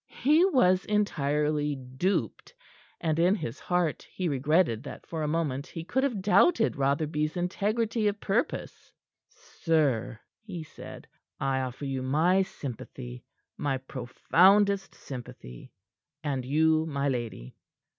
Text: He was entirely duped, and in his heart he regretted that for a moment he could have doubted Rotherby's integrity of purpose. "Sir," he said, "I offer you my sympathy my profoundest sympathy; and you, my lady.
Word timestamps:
He 0.09 0.43
was 0.45 0.83
entirely 0.85 1.75
duped, 1.75 2.55
and 2.99 3.19
in 3.19 3.35
his 3.35 3.59
heart 3.59 4.01
he 4.11 4.27
regretted 4.27 4.81
that 4.81 5.05
for 5.05 5.21
a 5.21 5.27
moment 5.27 5.67
he 5.67 5.83
could 5.83 6.01
have 6.01 6.23
doubted 6.23 6.75
Rotherby's 6.75 7.37
integrity 7.37 8.07
of 8.07 8.19
purpose. 8.19 8.91
"Sir," 9.29 10.19
he 10.41 10.63
said, 10.63 11.07
"I 11.39 11.59
offer 11.59 11.85
you 11.85 12.01
my 12.01 12.41
sympathy 12.41 13.23
my 13.59 13.77
profoundest 13.77 14.95
sympathy; 14.95 15.71
and 16.23 16.45
you, 16.45 16.87
my 16.87 17.07
lady. 17.07 17.55